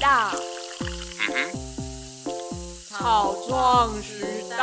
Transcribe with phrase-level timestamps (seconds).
[0.00, 0.30] 道，
[1.20, 1.34] 嗯哼，
[2.88, 4.56] 草创时代。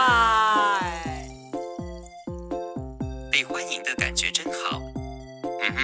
[3.32, 4.80] 被欢迎的感觉真好。
[5.44, 5.80] 嗯哼，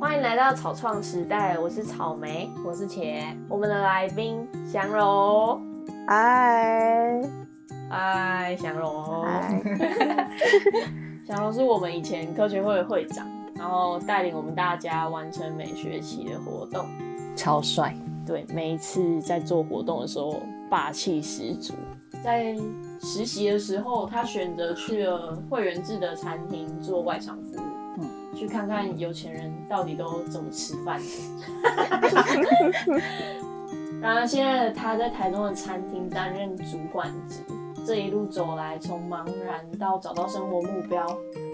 [0.00, 5.60] 欢迎来到草创时代，我是草莓，我是茄，我们的来宾祥柔，
[6.08, 7.20] 嗨，
[7.88, 9.62] 嗨，祥柔，嗨，
[11.26, 16.86] 祥柔是我们以前科学会的会长，然后带领我们大家完成每学期的活动。
[17.34, 21.72] 超帅，对，每一次在做活动的时候，霸气十足。
[22.22, 22.54] 在
[23.00, 31.06] 实习的时候，他选择去了会员制的餐厅做外场服务，嗯去看看有钱人到底都怎么吃饭的。
[33.98, 37.40] 然而，现在的他在台中的餐厅担任主管职，
[37.86, 41.06] 这一路走来，从茫然到找到生活目标，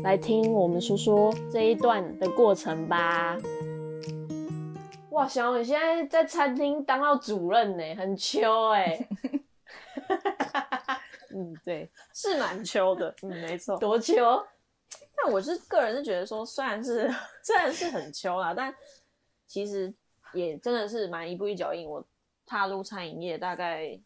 [0.04, 3.36] 来听我们说说这一段的过程吧。
[5.10, 9.08] 哇，小伟现在在餐厅当到主任呢，很秋哎、
[11.34, 13.76] 嗯，对， 是蛮秋的，嗯，没错。
[13.78, 14.14] 多秋。
[15.16, 18.72] 但我是个人是觉得说，虽然是虽然是很秋啦，但
[19.48, 19.92] 其实
[20.32, 21.88] 也真的是蛮一步一脚印。
[21.88, 22.02] 我
[22.46, 23.98] 踏入餐饮业大概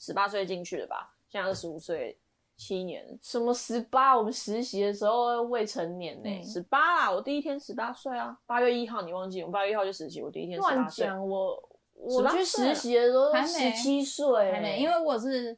[0.00, 2.18] 十八岁进去的吧，现在二十五岁，
[2.56, 4.18] 七年，什么十八？
[4.18, 7.10] 我们实习的时候未成年呢、十八啦。
[7.10, 9.40] 我第一天十八岁啊，八月一号，你忘记？
[9.40, 11.06] 我们八月一号就实习，我第一天十乱八岁。
[11.06, 11.62] 讲，我
[11.94, 15.56] 我去岁实习的时候十七岁，还没，因为我是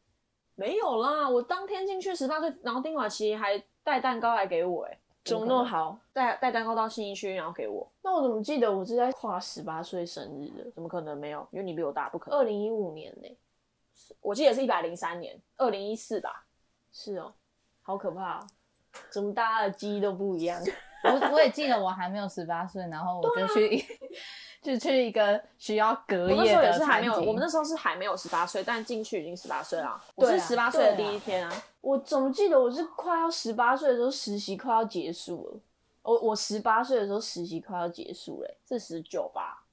[0.55, 5.99] 没有啦，我当天进去十八岁，然后丁婉琪还带蛋糕来给我、欸，哎，怎么那么好？
[6.13, 10.71] 带带蛋糕到信义区，然后给我，那我怎么记得我是在跨十八岁生日的？
[10.73, 11.47] 怎么可能没有？
[11.51, 12.39] 因为你比我大，不可能。
[12.39, 13.39] 二零一五年呢、
[14.21, 16.47] 我记得是一百零三年，二零一四吧。
[16.93, 17.33] 是哦，
[17.83, 18.47] 好可怕哦！
[19.11, 20.63] 怎么大家的记忆都不一样？
[21.05, 23.85] 我我也记得我还没有十八岁，然后我就去、
[24.63, 30.01] 就去一个需要隔夜的是还没有，我们那时候是还没有十八岁，但进去已经十八岁了。
[30.15, 35.61] 我是十八岁的第一天啊，我怎么记得我是快要十八岁的时候实习快要结束了？
[36.03, 39.65] 我我十八岁的时候实习快要结束嘞、是十九吧？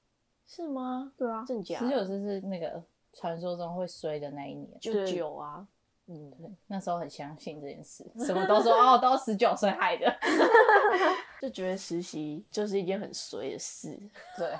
[0.47, 1.11] 是吗？
[1.17, 1.77] 对啊，真假？
[1.77, 2.81] 十九是是那个
[3.13, 5.65] 传说中会衰的那一年，就九啊，
[6.07, 10.13] 嗯，对，那时候很相信这件事，什么都说 哦，都十九岁害的。
[11.41, 13.97] 就觉得实习就是一件很衰的事。
[14.37, 14.51] 对，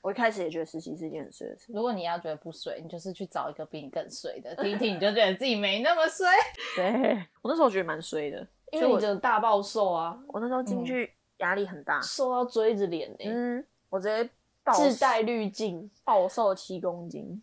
[0.00, 1.72] 我一开始也觉得实习是一件很衰的事。
[1.72, 6.26] 如果你要觉得不衰，你就是去找一个比你更衰的，听一听你就觉得自己没那么衰。
[6.74, 8.38] 对，我那时候觉得蛮衰的，
[8.72, 12.00] 因为你所以我真的大暴瘦啊，我那时候进去压力很大。
[12.00, 14.30] 瘦到锥着脸呢、嗯，我直接
[14.64, 17.42] 暴自带滤镜，暴瘦七公斤，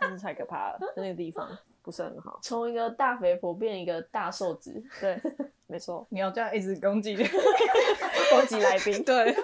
[0.00, 1.48] 真是太可怕了，那个地方
[1.82, 2.38] 不是很好。
[2.42, 4.82] 从一个大肥婆变一个大瘦子。
[5.00, 5.20] 对，
[5.66, 9.02] 没错，你要这样一直攻击，攻击来宾。
[9.04, 9.34] 对，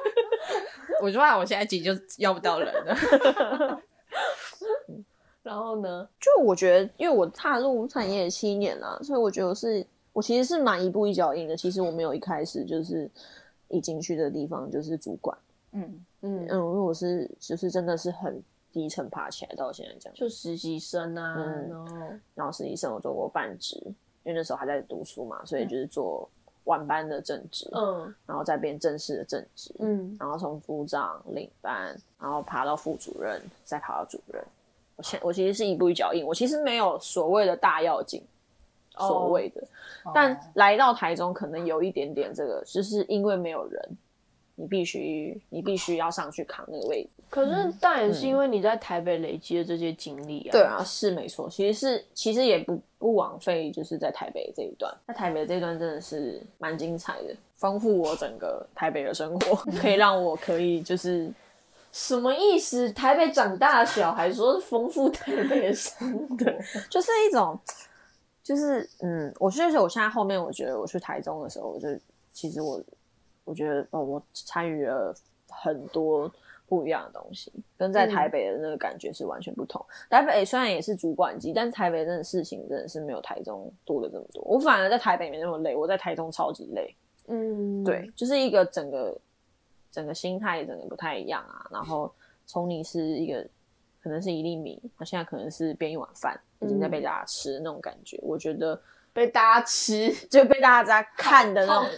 [1.03, 3.83] 我就怕我下一集就要不到人了。
[5.43, 11.55] 然后呢， 就我觉得，因为我踏入产业七年了，所以我觉得我是我其实是蛮一步一脚印的。
[11.57, 13.11] 其实我没有一开始就是
[13.69, 15.37] 一进去的地方就是主管，
[15.73, 18.43] 嗯，嗯嗯，，因为我是就是真的是很
[18.75, 20.15] 低层爬起来到现在这样。
[20.15, 21.71] 就实习生啊，嗯。
[21.71, 21.97] 然后
[22.35, 23.81] 然后实习生我做过半职，
[24.25, 26.29] 因为那时候还在读书嘛，所以就是做
[26.65, 28.13] 晚班的正职，嗯。
[28.27, 34.45] 然后再变正式的正职，嗯，然后从组长领班，然后爬到副主任，再爬到主任。
[34.97, 38.23] 我现我其实是一步一脚印，我其实没有所谓的大要紧，
[38.97, 39.63] 哦所谓的，
[40.15, 43.99] 但哦来到台中可能有一点点这个，就是因为没有人，
[44.57, 47.11] 你必须你必须要上去扛那个位置。
[47.29, 50.53] 可是但也是因为你在台北累积的这些经历啊。
[50.53, 61.29] 对啊，是没错，其实是其实也不不枉费，就是在台北这一段，在台北这一段真的是蛮精彩的，丰富我整个台北的生活， 可以让我可以就是
[61.91, 62.93] 什么意思？
[62.93, 66.37] 台北长大的小孩说是丰富台北的生活，
[66.89, 67.59] 就是一种，
[68.45, 71.89] 就是嗯，我确实我现在后面我觉得我去台中的时候，我就
[72.33, 72.81] 其实我
[73.45, 75.15] 我觉得哦，我参与了
[75.49, 76.31] 很多
[76.67, 79.85] 不一样的东西，跟在台北的那个感觉是完全不同。
[80.09, 84.43] 台北虽然也是主管级，但是台北真的事情真的是没有台中多的这么多。
[84.45, 86.95] 我反而在台北没那么累，我在台中超级累。
[87.27, 89.19] 嗯，对，就是一个整个
[89.91, 91.67] 整个心态整个不太一样啊。
[91.71, 92.13] 然后
[92.47, 93.47] 从你是一个
[94.03, 98.19] 可能是一粒米，那现在可能是变一碗饭，已经在被大家吃的那种感觉。
[98.23, 98.79] 我觉得
[99.13, 101.91] 被大家吃，就被大家看的那种，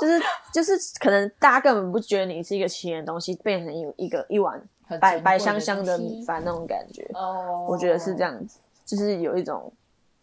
[0.00, 0.22] 就是
[0.52, 4.62] 就是可能大家根本不觉得你是一个奇人的东西，变成一一个一碗
[5.00, 7.08] 白白香香的米饭那种感觉。
[7.14, 9.72] 哦我觉得是这样子，就是有一种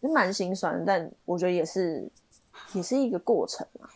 [0.02, 2.08] 就蛮心酸，但我觉得也是
[2.72, 3.88] 也是一个过程嘛。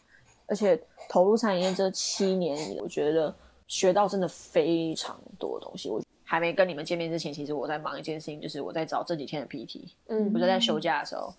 [0.47, 3.33] 而且投入餐饮业这七年，我觉得
[3.69, 5.89] 学到真的非常多东西。
[5.89, 9.83] 我还没跟你们见面之前，其实我在忙一件事情，就是我在找这几天的 PT。
[10.09, 11.33] 嗯我就在休假的时候，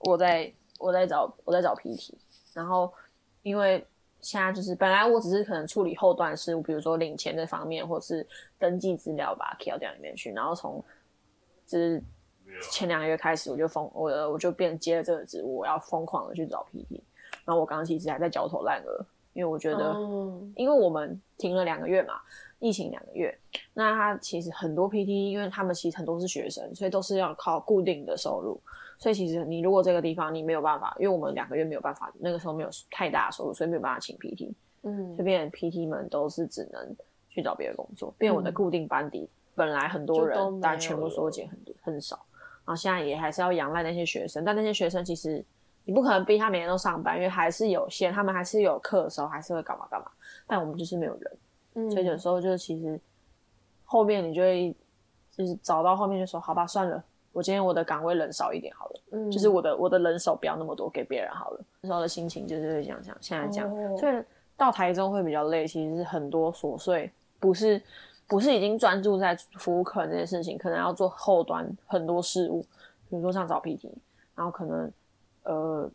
[0.00, 2.12] 我在我在找我在找 PT，
[2.52, 2.92] 然后
[3.42, 3.84] 因为
[4.20, 8.26] 现在就是本来我只是可能处理后段事务，比如说领钱这方面，或是
[8.58, 10.84] 登记资料把它 K 到里面去，然后从
[11.66, 12.02] 就是
[12.70, 17.00] 前两个月开始，我就疯我我就变接了这个职务，我要疯狂的去找 PT，
[17.44, 19.92] 然后我刚刚其实还在焦头烂额，因为我觉得。
[19.94, 22.14] 嗯因为我们停了两个月嘛，
[22.58, 23.34] 疫情两个月，
[23.72, 28.60] 那他其实很多 PT，因为他们其实很多是学生，所以都是要靠固定的收入，
[29.00, 34.52] 所以其实你如果这个地方你没有办法，因为我们两个月没有办法，那个时候没有太大的收入，所以没有办法请 PT，
[34.82, 35.16] 嗯。
[35.16, 36.94] 这边 PT 们都是只能
[37.30, 38.54] 去找别的工作，变我的嗯。
[38.54, 42.16] 固定班底本来很多人，但全部缩减很多很少，
[42.64, 45.42] 然后现在也还是要仰赖那些学生，但那些学生其实
[45.84, 50.10] 你不可能逼他每天都上班，因为还是有限，他们还是有课的时候还是会干嘛干嘛，
[50.46, 51.38] 但我们就是没有人。
[51.74, 51.90] 嗯。
[51.90, 53.00] 所以有时候就是其实
[53.86, 54.76] 后面你就会
[55.30, 61.60] 就是找到后面就说好吧算了，我今天我的岗位人少一点好了，嗯就是我的我的人手不要那么多给别人好了。
[61.80, 64.22] 那时候的心情就是会这样讲，现在这样，哦所以
[64.56, 67.80] 到台中会比较累，其实是很多琐碎，不是
[68.26, 72.60] 不是已经专注在服务客人这件事情，可能要做后端很多事务，
[73.08, 73.88] 比如说像找 PT，
[74.34, 74.92] 然后可能
[75.44, 75.90] 呃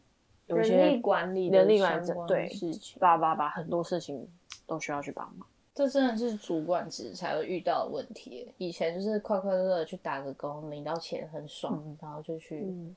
[0.48, 4.28] 有一些人力管理的人力管理对事情，叭叭叭很多事情
[4.66, 5.48] 都需要去帮忙。
[5.76, 8.50] 这真的是主管职才会遇到的问题。
[8.58, 12.62] 以前就是快快乐乐去打个工，领到钱很爽，然后就去。
[12.62, 12.96] 嗯，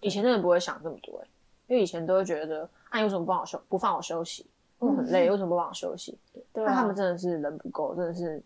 [0.00, 1.28] 以前真的不会想这么多、欸，
[1.66, 4.46] 因为以前都会觉得，啊，你为什么不让我休，不放我休息？
[4.78, 6.16] 我很累，为什么不让我休息？
[6.54, 8.42] 对啊，他们真的是人不够，真的是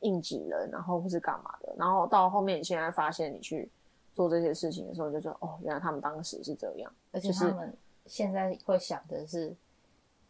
[0.00, 3.66] 硬挤人，然后或是干嘛的，然后到后面你现在发现你去
[4.12, 6.92] 做这些事情的时候，你就说哦，原来他们当时是这样。
[7.12, 7.74] 而且是他们
[8.04, 9.56] 现在会想的是，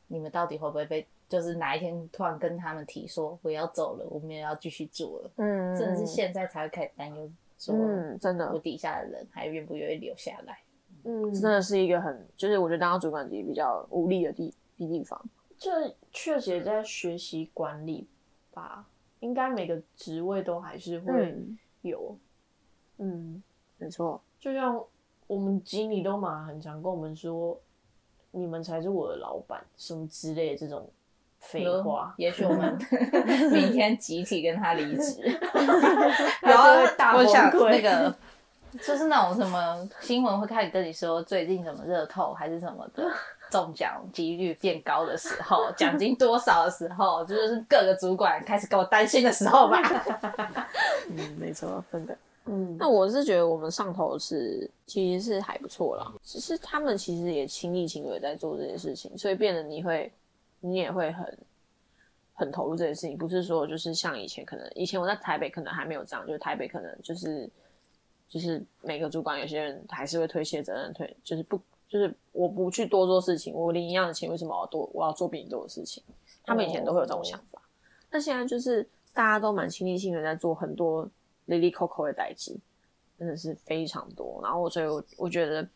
[0.06, 10.58] 你们到底会不会被，就是哪一天突然跟他们提说我要走了，我们也要继续做了，嗯真的是现在才会开始担忧，说嗯，真的我，底下的人还愿不愿意留下来。
[11.04, 15.24] 嗯，真的是一个很，就是我觉得当主管级比较无力的地地地方。
[15.56, 18.06] 这确实也在学习管理
[18.52, 18.84] 吧，
[19.20, 22.18] 应该每个职位都还是会嗯有，
[22.98, 23.42] 嗯，
[23.78, 24.82] 没错，就像
[25.26, 27.58] 我们经理都嘛很常跟我们说，
[28.32, 30.90] 你们才是我的老板，什么之类的这种
[31.40, 32.78] 废话，也许我们
[33.50, 35.20] 明天集体跟他离职。
[36.42, 38.14] 然后会大崩我想溃那个，
[38.80, 43.04] 就是那种什么新闻会开始跟你说最近什么热透还是什么的
[43.50, 49.80] 中奖几率变高的时候，奖金多少的时候，就是各个主管开始给我担心的时候吧。
[51.08, 52.16] 嗯，没错，真的。
[52.46, 60.10] 嗯，那我是觉得我们上头是其实是还不错啦，只是他们其实也亲力亲为在做这件事情，所以变得你会
[60.60, 61.38] 你也会很
[62.34, 67.48] 很投入这件事情，不是说就是像以前可能以前我在台北可能还没有这样，就是台北可能就是
[68.28, 76.02] 就是每个主管有些人还是会推卸责任，推就是不就是我不去多做事情，我领一样的钱，为什么我要多我要做比你多的事情？
[76.44, 77.60] 他们以前都会有这种想法，
[78.10, 81.08] 那现在就是大家都蛮亲力亲为在做很多。
[81.46, 82.60] 里里扣扣的代际，
[83.18, 84.40] 真的是非常多。
[84.40, 85.68] 然后，所以我我觉得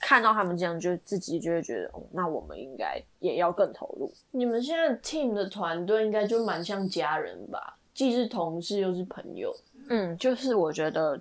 [0.00, 4.12] 看到他们这样，就自己就会觉得，哦，那我们应该也要更投入。
[4.30, 9.54] 你们现在 team 的团队应该就蛮像家人吧，既是同事又是朋友。
[9.88, 11.16] 嗯，就是我觉得，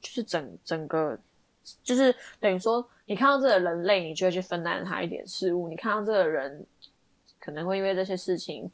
[0.00, 1.18] 就是整整个，
[1.82, 6.64] 就是等于说，你看到这个人类，你就会去分担他一点事物；你看到这个人
[7.40, 8.70] 可能会因为这些事情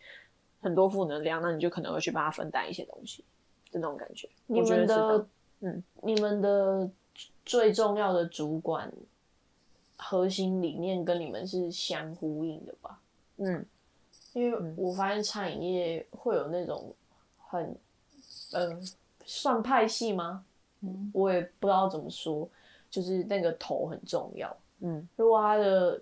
[0.60, 3.24] 很多负能量，那你就可能会去帮他分担一些东西。
[3.70, 5.26] 就那种感觉，你我觉得
[5.60, 6.90] 嗯，你们的
[7.46, 8.92] 最重要的主管
[10.02, 12.98] 核心理念跟你们是相呼应的吧？
[13.38, 13.64] 嗯
[14.34, 16.90] 因为我发现餐饮业会有那种
[17.38, 17.76] 很，
[18.52, 18.80] 呃，
[19.26, 20.44] 算派系吗？
[20.80, 22.48] 嗯，我也不知道怎么说，
[22.90, 24.56] 就是那个头很重要。
[24.80, 26.00] 嗯，如果他的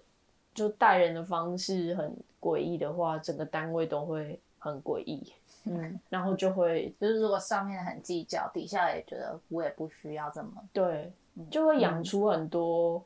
[0.55, 5.33] 就带人的方式很诡异的话，整个单位都会很诡异，
[5.65, 10.53] 嗯， 然后就会就是如果上面很计较，底下也觉得我也不需要这么。
[10.73, 11.13] 对，
[11.51, 13.05] 就会养出很多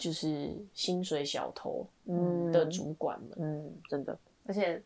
[0.00, 3.30] 就是薪水小偷嗯的主管们。
[3.36, 4.82] 嗯，真的，而且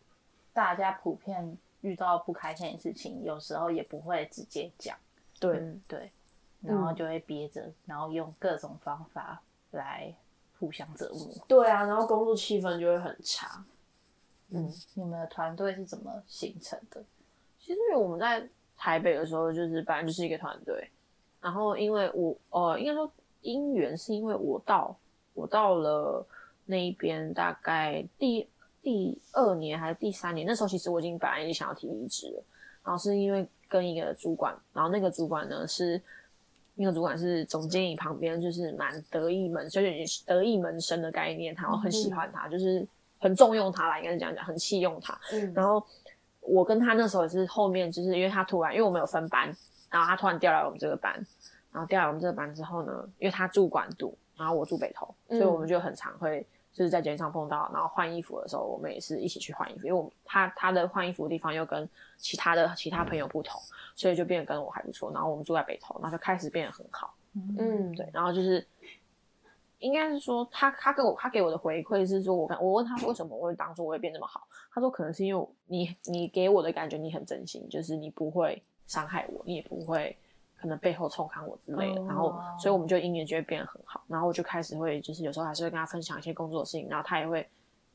[0.52, 4.97] 大家普遍遇到不开心的事情，有时候也不会直接讲，
[5.38, 6.11] 对，嗯对，
[6.61, 9.40] 然后就会憋着，然后用各种方法
[9.71, 10.12] 来
[10.59, 11.28] 互相折磨。
[11.47, 13.64] 对啊，然后工作气氛就会很差。
[14.50, 17.02] 嗯，你们的团队是怎么形成的？
[17.61, 20.90] 其实我们在台北的时候，就是本来就是一个团队，
[21.40, 24.94] 然后因为我呃，应该说因缘是因为我到
[25.34, 26.24] 我到了
[26.64, 28.48] 那一边大概第
[28.82, 32.42] 第二年还是第三年，那时候其实我已经本来已经想要提离职了，
[32.84, 36.00] 然后是因为跟一个主管，然后那个主管呢是
[36.76, 42.86] 那个主管是总经理旁边就是蛮得意门，就是得意门生的概念，然后很喜欢他，就是
[43.18, 45.18] 很重用他啦，应该是这样讲，很器用他。
[45.32, 45.82] 嗯，然后
[46.40, 49.54] 我跟他那时候也是后面，就是因为他突然，因为我们有分班，
[49.90, 51.14] 然后他突然调来我们这个班，
[51.72, 63.60] 然后调来我们这个班之后呢，因为他住管渡，然后我住北投，所以我们就很常会就是在捷运上碰到，然后换衣服的时候，我们也是一起去换衣服，因为我们他他的换衣服的地方又跟其他的其他朋友不同，
[63.94, 67.14] 所以就变得跟我还不错，然后我们住在北头，然后就开始变得很好。
[67.58, 68.64] 嗯，对，然后就是
[69.80, 80.16] 应该是说他他给我他给我的回馈是说我跟我问他为什么我会当初我会变这么好，他说可能是因为你你给我的感觉你很真心，就是你不会伤害我，你也不会
[80.64, 87.47] 可能背后冲康我之类的，然后所以我们就姻缘就会变得很好，然后我就开始会就是有时候还是会跟他分享一些工作的事情，然后他也会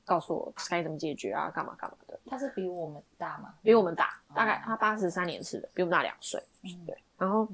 [0.05, 3.55] 告诉我该怎么解决啊，干嘛干嘛的，他是比我们大吗？
[3.63, 6.39] 比我们大，大概他八十三年次的，比我们大两岁。
[6.61, 7.47] 嗯对，然后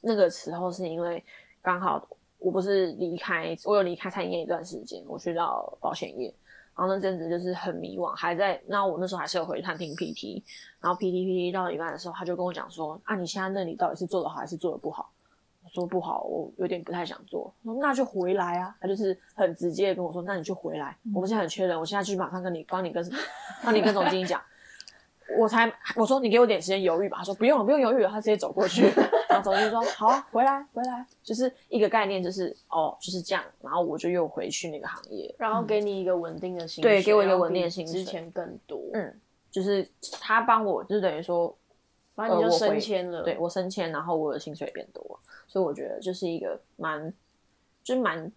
[0.00, 1.22] 那个时候是因为
[1.60, 2.02] 刚好
[2.38, 6.34] 我不是离开，我有离开餐饮业一段时间，我去到保险业，
[6.76, 10.42] 然后那阵子就是很迷惘，还在那我那时候还是有回探听 PT，
[10.80, 15.10] 然后 PT PT 到一半的时候，他就跟我讲说啊，你现在那里到底是做的好还是做的不好？
[15.64, 17.52] 我说不好，我有点不太想做。
[17.62, 23.08] 说那就回来啊，他就是很直接的跟我说，那你就回来，我们现在很缺人，我现在去马上跟你帮你跟
[23.62, 24.40] 帮你跟总经理讲。
[25.38, 28.82] 我才我说你给我点时间犹豫吧，他说不用了，不用犹豫了，他直接走过去，
[29.28, 35.62] 然后走过去说好啊，回来回来，就是一个概念，就是哦就是这样，然后我就又回去那个行业，然后。
[35.62, 39.20] 给你一个稳定的薪水，对给我一个稳定的水之前更多，嗯，
[39.50, 39.88] 就是
[40.20, 41.56] 他帮我，就等于说
[42.14, 47.10] 反正你就升迁了，对我升迁，然后我的薪水也变多了，所以我觉得就是一个蛮
[47.82, 48.30] 就是蛮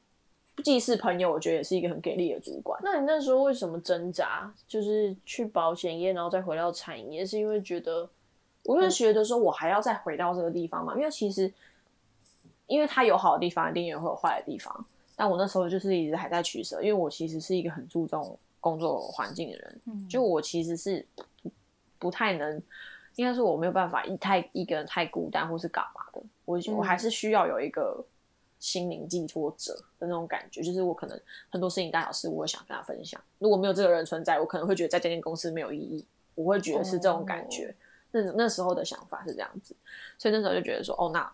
[0.63, 2.79] 既是朋友，我觉得也是一个很给力的主管。
[2.83, 4.51] 那你那时候为什么挣扎？
[4.67, 8.09] 就是去保险业，然后再回到产业，是因为觉得
[8.63, 11.51] 我就觉得说，我还要再回到这个地方嘛，因为其实，
[12.67, 14.85] 因为它有好的地方，一定也会有坏的地方。
[15.15, 21.05] 但我那时候就是一直还在取舍，因为我其实是一个很注重工作环境的人，嗯就我其实是
[21.41, 21.51] 不
[21.99, 22.61] 不太能，
[23.15, 28.03] 应该是我没有办法一太一个人太孤单或是干嘛的，我、我还是需要有一个
[28.65, 31.19] 心灵寄托者的那种感觉，就是我可能
[31.51, 36.03] 很多事情大小事我会想跟他分享，如果没有这个人存在，我可能会觉得在这间公司没有意义，
[36.33, 37.75] 我会觉得是这种感觉。
[38.09, 39.75] 那那时候的想法是这样子，
[40.17, 41.31] 所以那时候就觉得说，哦，那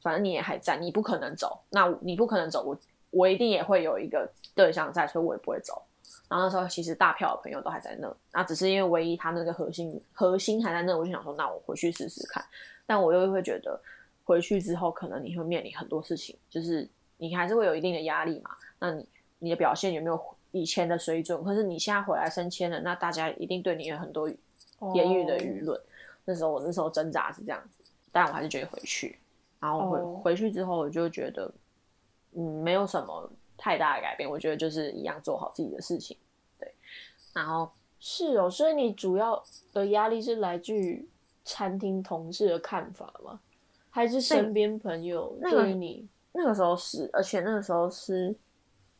[0.00, 2.78] 反正你也还在，你不可能走，那你不可能走，我
[3.10, 5.82] 我一定也会有一个对象在，所以我也不会走。
[6.28, 12.44] 然后那时候其实大票的朋友都还在那，那只是因为唯一他那个核心核心还在那，我就想说，那我回去试试看。
[12.84, 13.80] 但我又会觉得
[14.24, 16.88] 回去之后，可能你会面临很多事情，就是
[17.18, 18.50] 你还是会有一定的压力嘛。
[18.78, 19.06] 那你
[19.38, 21.42] 你的表现有没有以前的水准？
[21.42, 24.28] 可是你现在回来升迁了，那大家一定对你有很多
[24.94, 25.80] 言语的舆论。
[26.24, 29.18] 那时候我那时候挣扎是这样子，但我还是决定回去。
[29.58, 31.52] 然后回、哦回去之后，我就觉得，
[32.32, 34.28] 嗯，没有什么太大的改变。
[34.28, 36.16] 我觉得就是一样做好自己的事情，
[36.58, 36.72] 对。
[37.32, 41.08] 然后是哦，所以你主要的压力是来自于
[41.44, 43.40] 餐厅同事的看法吗？
[43.92, 46.08] 还是身边朋友那个对于你？
[46.32, 48.34] 那个时候是，而且那个时候是，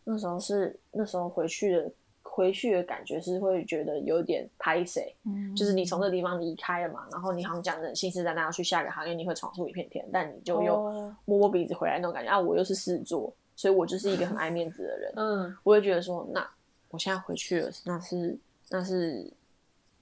[0.05, 12.39] 那时候是那时候回去的回去的感觉是会觉得有点拍谁，嗯就是你从这个地方离开了嘛，然后你好像讲的很信誓旦旦要去下一个行业，你会闯出一片天，但你就又哦摸摸鼻子回来那种感觉啊！
[12.39, 16.47] 我又是事做，所以我就是一个很爱面子的人，嗯，我会觉得说，那
[16.91, 19.33] 我现在回去了，那是那是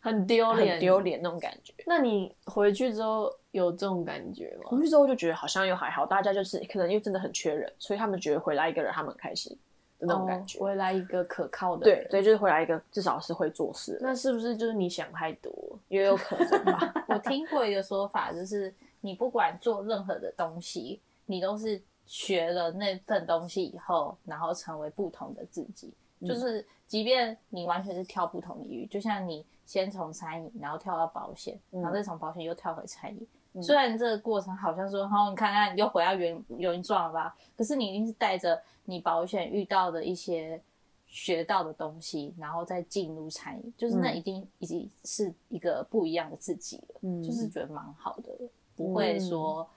[0.00, 1.00] 很丢脸，丢。
[1.00, 1.72] 脸那种感觉。
[1.86, 4.70] 那你回去之后有这种感觉吗？
[4.70, 9.56] 回去之后就觉得好像又还好，大家就是可能又真的很缺人，所以他们觉得回来一个人，他们很开心
[9.98, 10.58] 的那种感觉。
[10.58, 15.52] 哦回来一个可靠的人，对对，就是回来一个至少是会做事，那是不是就是你想太多？
[15.88, 16.94] 也有可能吧。
[17.08, 25.92] 我听过一个说法，就是你不管做任何的东西，你都是学了那份东西以后，然后成为不同的自己。
[26.26, 33.26] 就是即便你完全是跳不同领域，就像你先从餐饮，然后跳到保险，然后再从保险又跳回餐饮。
[33.62, 37.36] 虽然这个过程好像说，哦，你看看你又回到原原状了吧？
[37.56, 40.60] 可是你一定是带着你保险遇到的一些
[41.08, 47.00] 学到的东西，然后再进入餐饮，就是那嗯一定已经是一个不一样的自己了。
[47.00, 48.30] 嗯就是觉得蛮好的，
[48.76, 49.68] 不会说、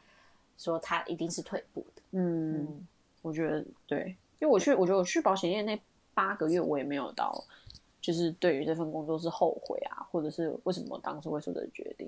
[0.58, 2.02] 说他一定是退步的。
[2.12, 2.88] 嗯，嗯，
[3.24, 5.82] 我觉得对，因为我去，我觉得我去保险业那
[6.14, 7.44] 八个月，我也没有到，
[8.00, 12.08] 就是对于这份工作是后悔啊，或者是为什么我当初会做这个决定。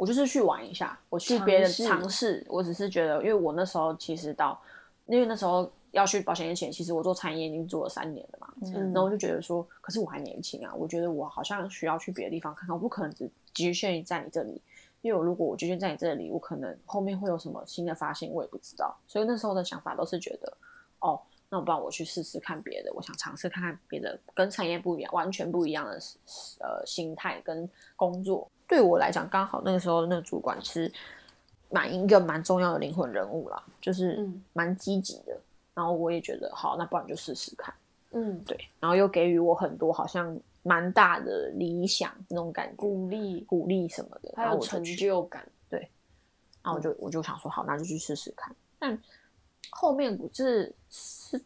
[0.00, 4.58] 我就是去玩一下，我去别的尝试尝试，我只是觉得，因为我那时候其实到
[5.04, 14.58] 因为那时候要去保险业前，其实我做餐饮业已经做了三年了嘛，嗯然后我就觉得说，可是我还年轻啊，我觉得我好像需要去别的地方看看，我不可能只局限于在你这里，
[15.02, 18.96] 因为我如果我局限在你这里，我可能后面会有什么新的发现，我也不知道。
[19.06, 20.50] 所以那时候的想法都是觉得，
[21.00, 26.00] 哦，那我不然我去试试看别的，我想尝试看看别的跟产业不一样、完全不一样的
[26.60, 28.50] 呃心态跟工作。
[28.70, 30.90] 对我来讲，刚好那个时候那个主管是
[31.70, 35.36] 蛮一个蛮重要的灵魂人物啦，就是嗯蛮积极的。
[35.74, 37.74] 然后我也觉得好，那不然就试试看。
[38.12, 45.44] 嗯，对，然后又给予我很多好像蛮大的理想那种感觉，鼓励鼓励什么的，还有成就感。
[46.62, 48.54] 然后我就我就想说好，那就去试试看。
[48.78, 48.96] 但
[49.70, 51.42] 后面不是是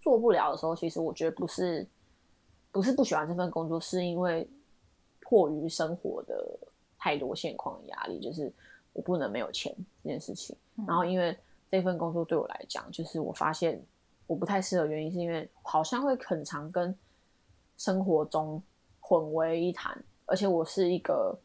[0.00, 1.86] 做不了的时候，其实我觉得不是
[2.72, 4.48] 不是不喜欢这份工作，是因为
[5.28, 6.58] 迫于生活的
[6.96, 8.52] 太多现况的压力，就是
[8.92, 10.56] 我不能没有钱这件事情。
[10.86, 11.36] 然后因为
[11.70, 13.82] 这份工作对我来讲，就是我发现
[14.26, 16.96] 我不太适合，原因是因为好像会很常跟
[17.76, 18.62] 生活中
[19.00, 21.36] 混为一谈，而且我是一个。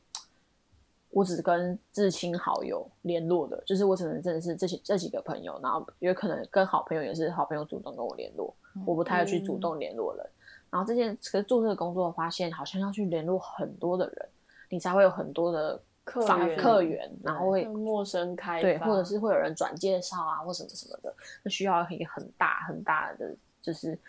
[1.13, 10.25] 我只跟至亲好友联络的，就是我只能真的是这些这几个朋友，然后也可能跟好朋友也是好朋友主动跟我联络，我不太会去主动联络人。
[10.71, 14.29] 然后这件可是做这个工作，发现好像要去联络很多的人，
[14.69, 21.13] 你才会有很多的客源客源，然后会陌生开发，对，或者是会有人转介绍啊，或什么什么的，
[21.43, 23.99] 那需要一个很大很大的，就是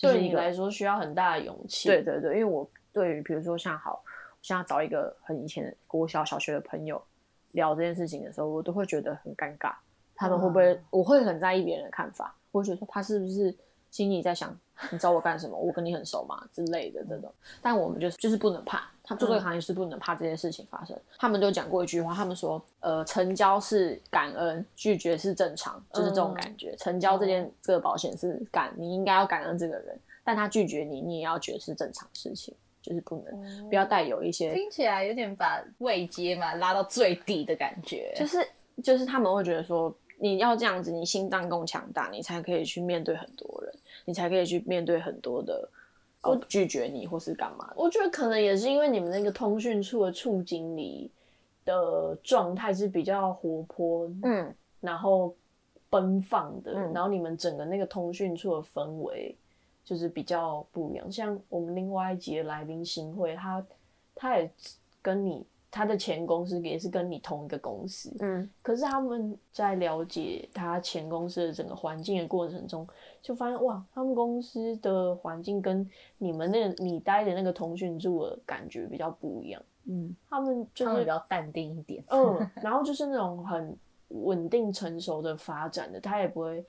[0.00, 1.88] 对你来说需要很大的勇气。
[1.88, 7.02] 对对对，因为我对于比如说像好，我现在找一个很以前国小小学的朋友
[7.50, 9.74] 聊这件事情的时候，我都会觉得很尴尬。
[10.14, 10.80] 他们会不会？
[10.88, 13.54] 我会很在意别人的看法，我会觉得说他是不是
[13.96, 14.54] 心里在想
[14.90, 15.56] 你找我干什么？
[15.56, 17.32] 我跟你很熟嘛之类的这种。
[17.62, 20.94] 但我们就是就是不能怕，他做这个行业是不能怕这件事情发生。
[21.18, 26.76] 他们就讲过一句话，他们说呃，成交是感恩，拒绝是正常，就是这种感觉。
[26.76, 38.12] 成交这件这个保险是感，你应该要感恩这个人，但他拒绝你，你也要觉得是正常事情，就是不能不要带有一些听起来有点把位阶嘛拉到最低的感觉。
[38.14, 38.46] 就是
[38.84, 43.74] 就是他们会觉得说，你要这样子，你心脏够强大，你才可以去面对很多人，
[44.04, 45.68] 你才可以去面对很多的
[46.22, 47.74] 我拒绝你或是干嘛的。
[47.76, 51.10] 我觉得可能也是因为你们那个通讯处的处经理
[51.64, 55.34] 的状态是比较活泼，嗯，然后
[55.90, 59.36] 奔放的，嗯然后你们整个那个通讯处的氛围
[59.84, 61.12] 就是比较不一样。
[61.12, 63.64] 像我们另外一集的来宾新会，他
[64.14, 64.50] 他也
[65.02, 72.86] 跟你他的前公司也是跟你同一个公司，嗯可是他们在了解他前公司的整个环境的过程中，
[73.20, 75.86] 就发现哇，他们公司的环境跟
[76.18, 79.62] 你们那个你待的那个通讯处的感觉比较不一样。
[79.88, 82.02] 嗯他们就是他们比较淡定一点。
[82.08, 83.76] 嗯，然后就是那种很
[84.08, 86.64] 稳定成熟的发展的，他也不会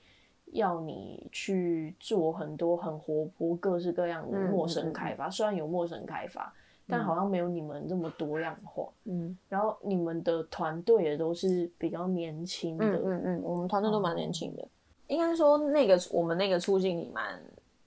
[0.52, 5.28] 要你去做很多很活泼、各式各样的嗯陌生开发。
[5.30, 6.52] 虽然有陌生开发，
[6.88, 8.88] 但好像没有你们这么多样化。
[9.04, 14.66] 嗯然后你们的团队也都是比较年轻的，嗯嗯嗯，我们团队都蛮年轻的，
[15.06, 17.40] 应该说那个我们那个处经理蛮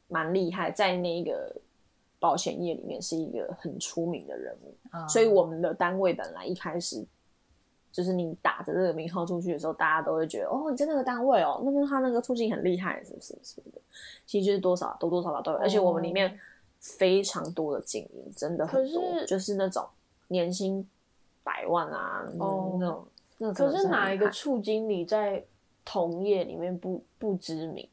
[0.07, 1.53] 蛮厉害，在那个
[2.19, 4.75] 保险业里面是一个很出名的人物。
[4.91, 7.03] 啊所以我们的单位本来一开始
[7.91, 13.37] 就是你打着这个名号出去的时候，大家都会觉得哦，你在那个单位哦，那跟他那个促进很厉害，是不是？
[13.43, 13.81] 是不是？
[14.25, 16.39] 其实就是多少多多少少都有，而且我们里面
[16.81, 19.87] 非常多的精英，真的很多就是那种
[20.27, 20.85] 年薪
[21.43, 23.07] 百万啊，那种。
[23.37, 25.41] 那可是哪一个处经理在
[25.85, 27.87] 同业里面不不知名？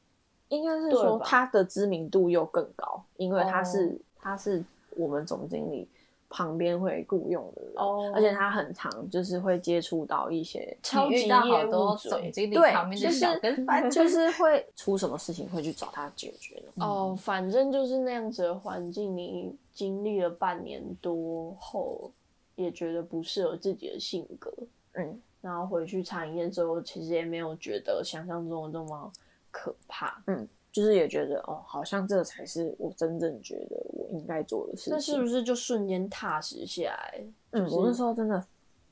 [0.49, 4.63] 应该是说他的知名度又更高，因为他是、哦他是
[4.97, 5.89] 我们总经理
[6.31, 16.85] 旁边会雇佣的人，哦而且他很常就是会接触到一些超级业务总经理对旁边的就是小跟班， 就是会出什么事情会去找他解决的。
[16.85, 22.11] 哦，反正就是那样子的环境，你经历了半年多后，
[22.57, 24.53] 也觉得不适合自己的性格，
[24.93, 29.13] 嗯，然后回去产业之后，其实也没有觉得想象中的那么
[29.51, 30.23] 可怕。
[30.71, 34.93] 就是也觉得哦，好像这才是我真正觉得我应该做的事情。
[34.93, 37.25] 那是不是就瞬间踏实下来？
[37.51, 38.45] 嗯，就是我那时候真的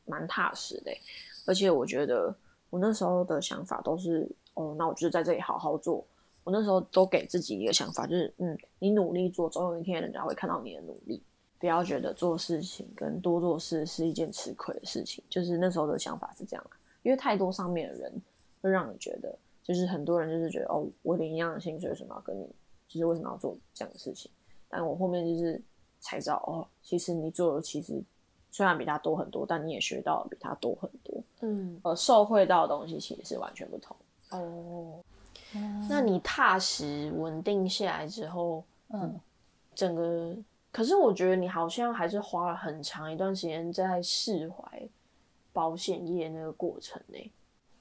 [0.04, 1.00] 蛮踏实的欸，
[1.46, 2.34] 而且我觉得
[2.70, 6.04] 我那时候的想法都是，哦，那我就在这里好好做。
[6.44, 11.22] 我那时候都给自己一个想法，就是，嗯，你努力做，总有一天人家会看到你的努力。
[11.58, 18.12] 不要觉得做事情跟多做事是一件吃亏的事情，就是那时候的想法是这样啊因为太多上面的人
[18.60, 19.36] 会让你觉得，
[19.66, 22.46] 就是很多人就是觉得，哦，我领一样的薪水，为什么要跟你，
[22.86, 24.30] 就是为什么要做这样的事情？
[24.68, 25.60] 但我后面就是
[25.98, 28.00] 才知道，哦，其实你做的其实
[28.48, 33.96] 虽然比他多很多，但你也学到的比他多很多，嗯，呃，受惠到的东西其实是完全不同。
[34.30, 35.00] 哦，
[35.88, 39.18] 那你踏实稳定下来之后，嗯，
[39.74, 40.36] 整个，
[40.70, 44.88] 可是我觉得你好像还是花了很长一段时间在释怀
[45.52, 47.32] 保险业那个过程呢、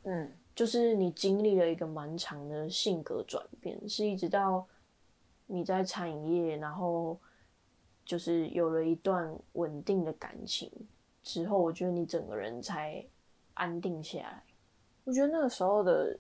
[0.04, 4.65] 嗯就是你经历了一个蛮长的性格转变，是一直到
[5.47, 7.19] 你在餐饮业，然后
[8.05, 10.71] 就是有了一段稳定的感情
[11.21, 13.05] 之后，我觉得你整个人才
[13.53, 14.43] 安定下来。
[15.03, 16.17] 我觉得那个时候的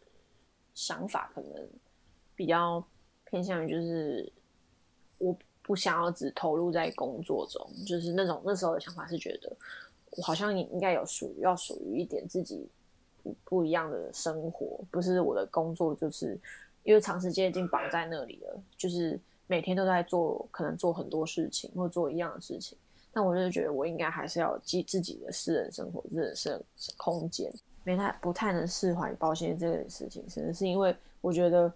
[0.73, 1.69] 想法可能
[2.35, 2.85] 比较
[3.23, 4.31] 偏向于就是
[5.17, 9.55] 我不想要只投入在工作中，就是那种那时候的想法是觉得
[10.11, 12.69] 我好像应该有属于要属于一点自己
[13.43, 16.37] 不一样的生活，不是我的工作就是
[16.83, 22.77] 因为长时间已经绑在那里了，就是每天都在做可能做很多事情或做一样的事情。
[23.13, 26.61] 那我就觉得我应该还是要记自己的私人生活、自己的私人
[26.97, 27.49] 空间，
[27.83, 31.71] 没太不太能释怀保险这件事情，可能是因为我觉得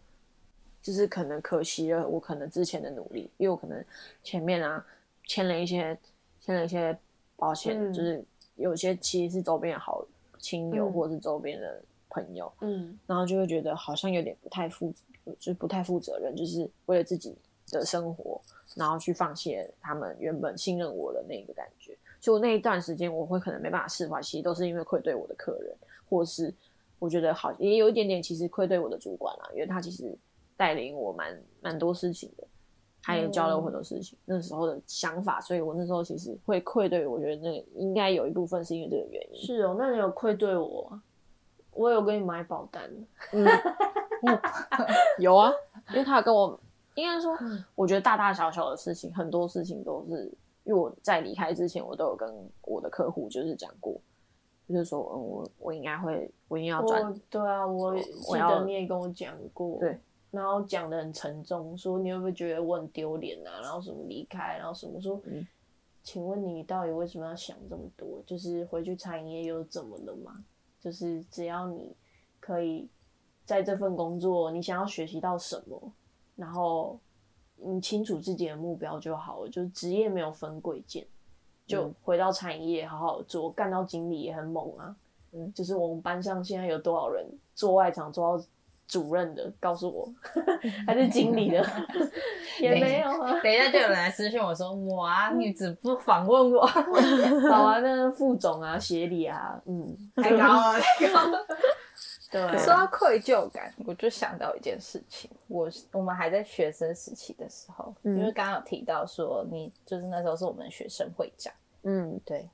[0.81, 3.81] 就是可能可惜了我可能之前的努力，因为我可能
[4.21, 4.85] 前面啊
[5.25, 5.97] 签了一些
[6.41, 6.97] 签了一些
[7.37, 8.21] 保险，就是
[8.55, 10.05] 有些其实是周边的好
[10.39, 14.91] 亲友嗯或者是周边的朋友，嗯然后就会觉得好像有点不太负，
[15.25, 17.35] 就是不太负责任，就是为了自己
[17.71, 18.41] 的生活，
[18.75, 21.95] 然后去放弃他们原本信任我的那个感觉。
[22.21, 25.73] 所以我那一段时间，我会可能没办法释怀，其实都是因为愧对我的客人，
[26.09, 26.53] 或是
[26.97, 30.17] 我觉得好也有一点点其实愧对我的主管啦，因为他其实
[30.57, 32.45] 带领我蛮蛮多事情的，
[33.01, 34.17] 他也教了我很多事情。
[34.25, 39.41] 那时候的想法，所以我那时候其实会愧对，我觉得那个应该有一部分是因为这个原因。
[39.41, 41.01] 是哦，那你有愧对我啊？
[41.71, 42.89] 我有给你买保单，
[43.31, 43.47] 嗯，
[45.17, 45.49] 有啊，
[45.91, 46.59] 因为他有跟我，
[46.95, 47.33] 应该说，
[47.75, 50.25] 我觉得大大小小的事情，很多事情都是，
[50.65, 52.27] 因为我在离开之前，我都有跟
[52.63, 53.95] 我的客户就是讲过，
[54.67, 59.97] 就是说，嗯，我我应该会，我一定要转，对啊，我记我要得你也跟我讲过，对，
[60.31, 63.59] 然后讲的很沉重，说你会不会觉得我很丢脸啊？
[63.61, 65.47] 然后什么离开，然后什么说，嗯
[66.01, 68.23] 请问你到底为什么要想这么多？
[68.25, 70.43] 就是回去餐饮业又怎么了嘛？
[70.79, 71.93] 就是只要你
[72.39, 72.87] 可以
[73.45, 75.91] 在这份工作，你想要学习到什么，
[76.35, 76.97] 然后
[77.57, 79.49] 你清楚自己的目标就好了。
[79.49, 81.05] 就是职业没有分贵贱，
[81.67, 84.95] 就嗯回到餐饮业好好做，干到经理也很猛啊。
[85.31, 88.45] 嗯就是我们班上现在有多少人做外场做到
[88.89, 90.11] 主任的，告诉我，
[90.87, 91.63] 还是经理的，
[92.59, 93.39] 也没有啊。
[93.41, 101.45] 等一下就有人来私信我说，我啊， 你只不访问我，好啊，那副总啊、协理啊，嗯，太高了， 太高了。
[102.31, 108.17] 对啊，说到愧疚感，我就想到一件事情，我我们还在学生时期的时候，嗯。
[108.17, 112.49] 因为刚刚有提到说你就是那时候是我们学生会长，嗯对，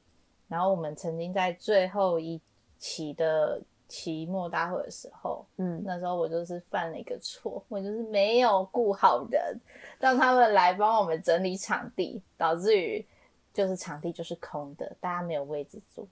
[0.49, 2.41] 然后我们曾经在最后一
[2.77, 9.59] 期的期末大会的时候，嗯那时候我就是犯了一个错，我就是没有雇好人，
[9.99, 13.05] 让他们来帮我们整理场地，导致于
[13.53, 16.07] 就是场地就是空的，大家没有位置坐，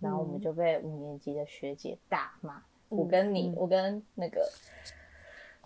[0.00, 2.62] 然后我们就被五年级的学姐大骂。
[2.88, 4.48] 我跟你，嗯我跟那个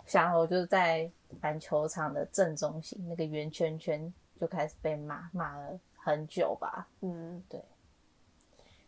[0.05, 1.07] 想我就是在
[1.41, 6.87] 篮球场的正中心那个圆圈圈就开始被骂，骂了很久吧。
[7.01, 7.43] 嗯，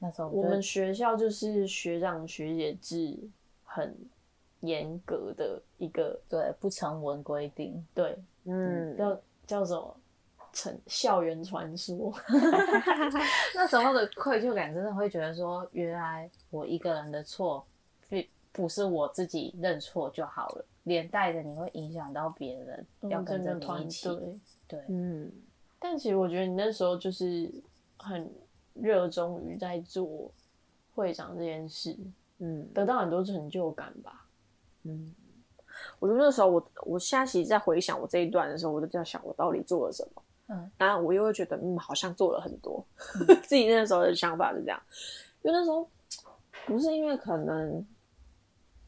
[0.04, 3.18] 那时候我就们学校就是学长学姐制
[3.64, 3.96] 很
[4.62, 9.96] 严格的一个，对不成文规定，对，嗯，叫叫什么？
[10.54, 12.14] 成校园传说，
[13.56, 17.66] 那时候的愧疚感真的会觉得说，原来我一个人的错，
[18.10, 24.10] 并不是我自己认错就好了，连带着你会影响到别人，要跟着团你一起。
[24.10, 24.40] 队。
[24.68, 25.32] 对，嗯
[25.80, 27.50] 但其实我觉得你那时候就是
[27.98, 28.30] 很
[28.74, 30.32] 热衷于在做
[30.94, 31.98] 会长这件事，
[32.40, 34.28] 嗯得到很多成就感吧。
[34.84, 35.14] 嗯，
[36.00, 40.24] 我觉得那时候我我现在其实，在回想我这一段的时候，我就在想我到底做了什么。
[40.48, 42.86] 嗯，当然我又会觉得，嗯，好像做了很多。
[43.48, 44.82] 自己那时候的想法是这样，
[45.44, 45.88] 因为那时候
[46.66, 47.86] 不是因为可能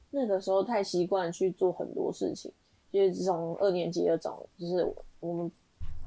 [0.10, 2.52] 那个时候太习惯去做很多事情，
[2.92, 5.52] 就是自从二年级的种，就是我们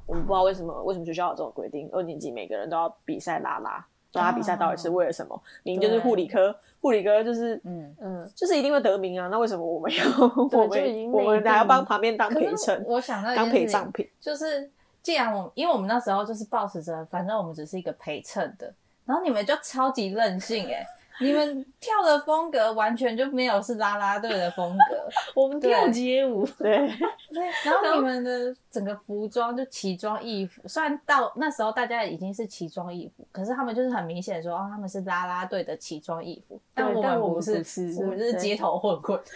[0.07, 5.41] 我们不知道为什么为什么学校有这种规定，二年级每个人都要比赛拉拉，拉拉比赛到底是为了什么？
[5.63, 10.05] 明明就是护理科，护理科就是嗯，嗯，就是一定会得名啊，那为什么我们要
[10.37, 14.09] 我们我们还要帮旁边当陪衬，我想到当陪葬品？
[14.21, 14.71] 就是
[15.03, 18.73] 既然我因为我们那时候就是抱持着，反正我们只是一个陪衬的，
[19.05, 20.87] 然后你们就超级任性哎、
[21.21, 25.09] 你们跳的风格完全就没有是啦啦队的风格，
[25.41, 26.89] 我们跳街舞， 对，
[27.33, 39.19] 对，然后你们的整个服装就奇装异服，虽然到那时候大家已经是奇装异服，可是他们就是很明显说哦，他们是啦啦队的奇装异服，但我们但我们不是，我们是街头混混。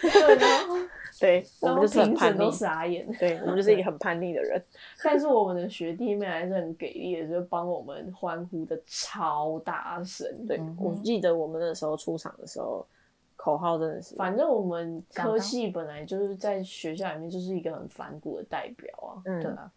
[1.19, 3.05] 对，对，我们就是很叛逆傻眼。
[3.19, 4.59] 对我们就是一个很叛逆的人。
[5.03, 10.27] 但是我们的学弟妹还是很给力的，就帮我们欢呼的超大声。
[10.47, 12.85] 对嗯，我记得我们那时候出场的时候，
[13.37, 19.21] 口号真的是，反正我们科系本来就是在学校里面就是一个很反骨的代表啊。
[19.23, 19.71] 嗯对啊，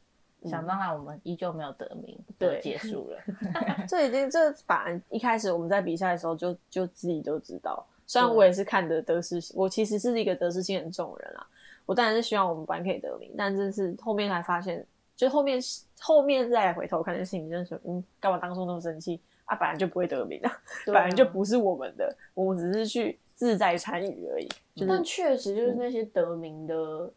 [0.47, 3.19] 想当然我们依旧没有得名，对结束了。
[3.89, 11.47] 这已经这反正一开始我们在比赛的时候就就自己就知道，虽然我也是看得得失，我其实是一个得失心很重的人啊。
[11.87, 15.61] 我当然是希望我们班可以得名，但这是后面才发现，就后面
[16.01, 19.57] 后面再回头看，这事情真的是，嗯，干嘛当初那么生气啊？
[19.57, 24.49] 本来就不会得名啊，啊本来就不是我们的，我们只是去自在参与而已。
[24.75, 27.13] 就是但确实就是那些得名的，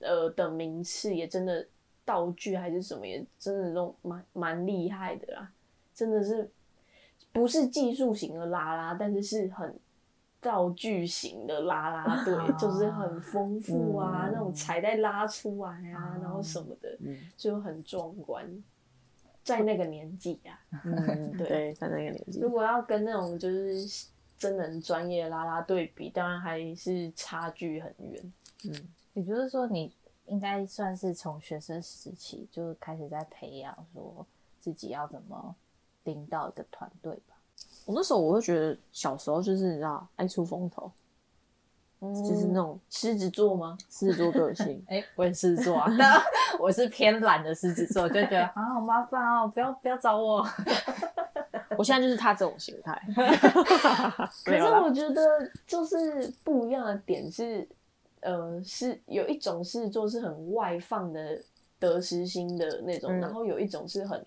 [0.00, 1.66] 呃的名次也真的
[2.04, 5.50] 道具还是什么，也真的都蛮蛮厉害的啦，
[5.94, 6.50] 真的是
[7.32, 9.74] 不是技术型的拉拉，但是是很
[10.40, 18.46] 道具型的拉拉 队，啊就是很丰富啊，嗯那种彩带拉出来啊，啊然后什么的，嗯就很壮观。
[19.46, 28.32] 在那个年纪啊， 嗯，对对，在那个年纪如，果要跟那种就是真人专业拉拉对比，当然还是差距很远。
[28.64, 28.74] 嗯，
[29.12, 29.94] 也就是说，你
[30.26, 34.26] 应该算是从学生时期就开始在培养，说
[34.60, 35.54] 自己要怎么
[36.02, 37.36] 领导一个团队吧。
[37.84, 40.90] 我那时候我会觉得小时候就是你知道爱出风头，
[42.00, 43.76] 就是那种狮子座吗？
[43.90, 44.84] 狮子座个性。
[44.88, 46.20] 哎、我也狮子座啊， 但
[46.58, 50.46] 我是偏懒的狮子座，就觉得啊好麻烦哦，不要不要找我。
[51.78, 53.00] 我现在就是他这种心态。
[54.44, 55.22] 可是我觉得
[55.66, 57.66] 就是不一样的点是，
[58.20, 61.38] 呃，是有一种狮子座是很外放的
[61.78, 64.24] 得失心的那种，嗯然后有一种是很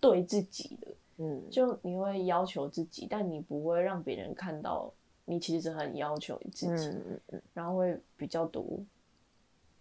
[0.00, 4.92] 对自己的，嗯，就你会要求自己，但你不会让别人看到
[5.28, 6.88] 你其实很要求自己，
[7.30, 8.64] 嗯然后会比较多。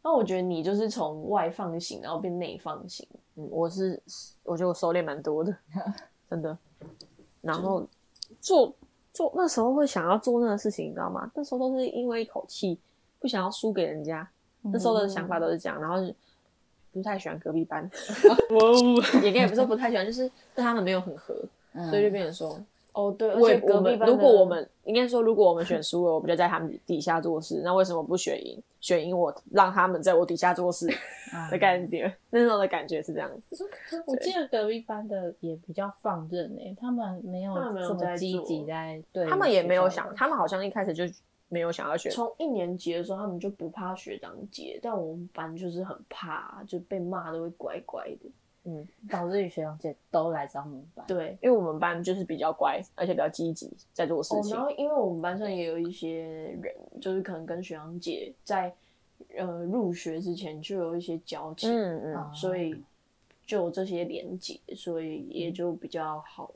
[0.03, 4.01] 那我觉得你就是从外放型，然后变内放型，嗯，我是
[4.43, 5.55] 我觉得我收敛蛮多的，
[6.29, 6.57] 真的。
[7.41, 7.85] 然后
[8.41, 8.73] 做
[9.13, 11.31] 做那时候会想要做那个事情，你知道吗？
[11.33, 12.77] 那时候都是因为一口气，
[13.19, 14.29] 不想要输给人家。
[14.61, 16.13] 那时候的想法都是这样，然后就
[16.91, 17.89] 不太喜欢隔壁班，
[19.23, 21.33] 也跟也不是说不太喜欢，就是跟他们没有很合，
[21.73, 22.59] 嗯所以就变成说，
[22.97, 28.59] 哦对，而我我们如果我们应该说，如果我们选输了，我们就在他们底下做事，那为什么不选赢？
[28.81, 30.89] 选赢我，让他们在我底下做事
[31.31, 33.69] 啊的感觉，那时候的感觉是这样子。
[34.07, 41.03] 我记得隔壁班的也比较放任诶、他们没有他们没有这么积极在对，他们也没有想，他们好像一开始就
[41.49, 42.11] 没有想要选。
[42.11, 48.29] 从一年级的时候，他们就不怕学长姐，但我们班就是很怕，就被骂都会乖乖的。
[48.69, 51.05] 嗯，导致于学长姐都来找我们班。
[51.07, 54.53] 对，因为我们班就是比较乖，而且比较积极，在做事哦，情。
[54.53, 56.23] 然后因为我们班上也有一些
[56.61, 58.75] 人，就是可能跟学长姐在
[59.37, 62.83] 呃入学之前就有一些交情，嗯嗯啊所以
[63.45, 66.51] 就有这些连结，所以也就比较好。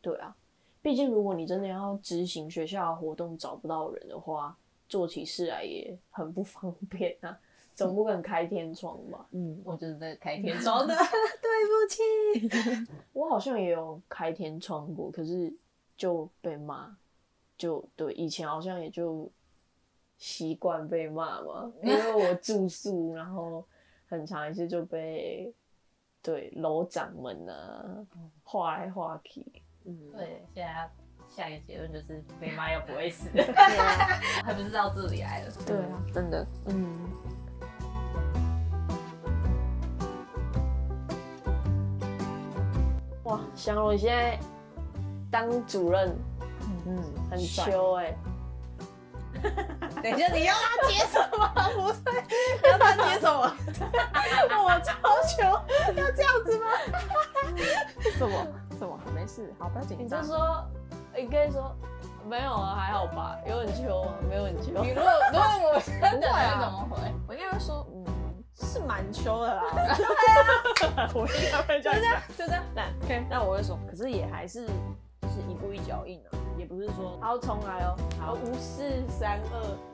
[0.00, 0.34] 对啊，
[0.80, 4.56] 毕竟如果你真的要执行学校的活动找不到人的话，
[4.88, 7.38] 做起事来也很不方便啊，
[7.86, 9.26] 总不可能开天窗吧？
[9.30, 10.94] 嗯，我就是在开天 窗的，
[11.40, 12.86] 对不起。
[13.12, 15.52] 我好像也有开天窗过，可是
[15.96, 16.96] 就被骂，
[17.56, 19.30] 就对，以前好像也就
[20.18, 23.64] 习惯被骂嘛，因为我住宿，然后
[24.06, 25.52] 很长一次就被
[26.22, 28.06] 对楼长们啊
[28.42, 29.44] 画来画去，
[29.84, 30.90] 嗯，对，现在
[31.28, 33.28] 下一个结论就是被骂又不会死，
[34.44, 35.52] 还不是到这里来了。
[35.66, 37.29] 对啊，真的，嗯。
[43.60, 44.38] 祥龙，你现在
[45.30, 46.16] 当主任
[46.86, 46.96] 嗯，
[47.30, 48.16] 很帅秋哎、
[50.02, 51.46] 等一下，你要他接什么？
[51.76, 52.22] 不对，
[52.62, 53.52] 你要他接什么？
[54.64, 54.94] 我超
[55.28, 55.44] 穷，
[55.94, 56.66] 要这样子吗？
[58.16, 58.46] 什么
[58.78, 58.98] 什么？
[59.14, 60.24] 没事，好，不要紧你就张。
[60.24, 60.64] 说，
[61.14, 61.76] 你可以说
[62.26, 64.12] 没有啊，还好吧，有很秋吗？
[64.26, 64.72] 没有很秋。
[64.82, 65.44] 你如果如果
[65.74, 66.96] 我真的，不会啊怎么回？
[67.28, 67.89] 我应该会说，嗯，
[68.60, 69.62] 是蛮秋的啦。
[69.96, 72.36] 对啊，我应该会这样讲。
[72.36, 72.62] 就这样。
[72.74, 77.96] 但 OK，那我会说，可是也还是就是一步一脚印啊，也不是说好，重来哦。
[78.20, 79.89] 好五四三二。